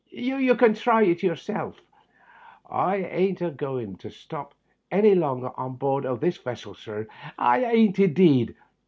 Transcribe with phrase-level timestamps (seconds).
[0.09, 1.83] You can try it yourself, sir.
[2.67, 4.55] I ain't a going to stop
[4.91, 7.05] hany longer on board o' this vessel, sir;
[7.37, 8.55] I ain't, indeed.